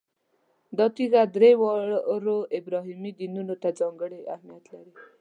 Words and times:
دا 0.77 0.85
تیږه 0.95 1.23
درې 1.35 1.51
واړو 1.61 2.37
ابراهیمي 2.59 3.11
دینونو 3.19 3.53
ته 3.61 3.69
ځانګړی 3.79 4.19
اهمیت 4.35 4.65
لري. 4.73 4.91